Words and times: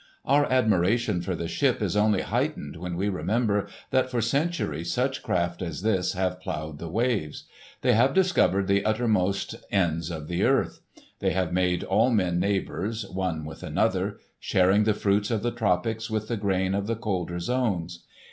Our 0.25 0.49
admiration 0.51 1.21
for 1.21 1.35
the 1.35 1.47
ship 1.47 1.79
is 1.79 1.95
only 1.95 2.21
heightened 2.23 2.75
when 2.77 2.97
we 2.97 3.07
remember 3.07 3.67
that 3.91 4.09
for 4.09 4.19
centuries 4.19 4.91
such 4.91 5.21
craft 5.21 5.61
as 5.61 5.83
this 5.83 6.13
have 6.13 6.39
ploughed 6.41 6.79
the 6.79 6.89
waves. 6.89 7.43
They 7.81 7.93
have 7.93 8.15
discovered 8.15 8.65
the 8.65 8.83
uttermost 8.83 9.53
ends 9.69 10.09
of 10.09 10.27
the 10.27 10.41
earth. 10.43 10.79
They 11.19 11.33
have 11.33 11.53
made 11.53 11.83
all 11.83 12.09
men 12.09 12.39
neighbours, 12.39 13.07
one 13.11 13.45
with 13.45 13.61
another,—sharing 13.61 14.85
the 14.85 14.95
fruits 14.95 15.29
of 15.29 15.43
the 15.43 15.51
tropics 15.51 16.09
with 16.09 16.29
the 16.29 16.35
grain 16.37 16.73
of 16.73 16.87
the 16.87 16.95
colder 16.95 17.39
zones. 17.39 18.03